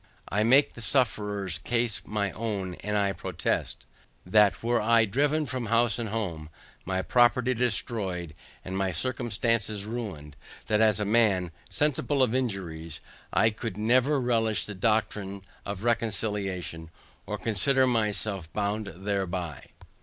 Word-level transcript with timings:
I 0.29 0.41
make 0.41 0.73
the 0.73 0.81
sufferers 0.81 1.59
case 1.59 2.01
my 2.05 2.31
own, 2.31 2.73
and 2.79 2.97
I 2.97 3.13
protest, 3.13 3.85
that 4.25 4.63
were 4.63 4.81
I 4.81 5.05
driven 5.05 5.45
from 5.45 5.67
house 5.67 5.99
and 5.99 6.09
home, 6.09 6.49
my 6.85 7.03
property 7.03 7.53
destroyed, 7.53 8.33
and 8.65 8.75
my 8.75 8.93
circumstances 8.93 9.85
ruined, 9.85 10.35
that 10.65 10.81
as 10.81 10.99
a 10.99 11.05
man, 11.05 11.51
sensible 11.69 12.23
of 12.23 12.33
injuries, 12.33 12.99
I 13.31 13.51
could 13.51 13.77
never 13.77 14.19
relish 14.19 14.65
the 14.65 14.73
doctrine 14.73 15.43
of 15.67 15.83
reconciliation, 15.83 16.89
or 17.27 17.37
consider 17.37 17.85
myself 17.85 18.51
bound 18.53 18.87
thereby. 18.95 19.67